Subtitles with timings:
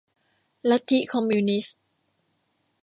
[0.69, 1.79] ลัทธิคอมมิวนิสต์